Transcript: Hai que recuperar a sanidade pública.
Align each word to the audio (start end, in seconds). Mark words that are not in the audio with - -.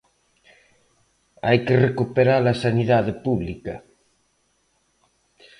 Hai 1.45 1.57
que 1.65 1.81
recuperar 1.87 2.43
a 2.47 2.59
sanidade 2.63 3.13
pública. 3.25 3.75